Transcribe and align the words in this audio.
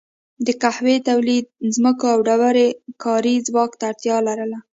د 0.45 0.47
قهوې 0.61 0.97
تولید 1.09 1.45
ځمکو 1.75 2.05
او 2.13 2.19
ډېر 2.27 2.57
کاري 3.03 3.35
ځواک 3.47 3.71
ته 3.79 3.83
اړتیا 3.91 4.17
لرله. 4.27 4.59